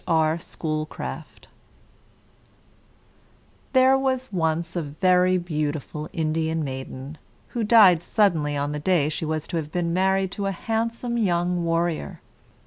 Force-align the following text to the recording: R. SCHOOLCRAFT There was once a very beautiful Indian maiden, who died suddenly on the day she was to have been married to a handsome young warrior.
R. 0.07 0.39
SCHOOLCRAFT 0.39 1.47
There 3.73 3.95
was 3.95 4.33
once 4.33 4.75
a 4.75 4.81
very 4.81 5.37
beautiful 5.37 6.09
Indian 6.11 6.63
maiden, 6.63 7.19
who 7.49 7.63
died 7.63 8.01
suddenly 8.01 8.57
on 8.57 8.71
the 8.71 8.79
day 8.79 9.09
she 9.09 9.25
was 9.25 9.45
to 9.49 9.57
have 9.57 9.71
been 9.71 9.93
married 9.93 10.31
to 10.31 10.47
a 10.47 10.51
handsome 10.51 11.19
young 11.19 11.63
warrior. 11.63 12.19